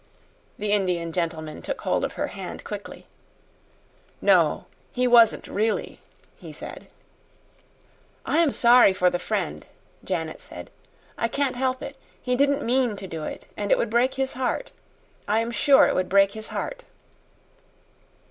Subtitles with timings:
[0.57, 3.05] The Indian gentleman took hold of her hand quickly.
[4.19, 5.99] "No, he wasn't really,"
[6.37, 6.87] he said.
[8.25, 9.63] "I am sorry for the friend,"
[10.03, 10.71] Janet said;
[11.19, 11.97] "I can't help it.
[12.19, 14.71] He didn't mean to do it, and it would break his heart.
[15.27, 16.83] I am sure it would break his heart."